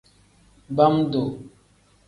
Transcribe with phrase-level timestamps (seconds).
[0.75, 1.29] Bam-duu.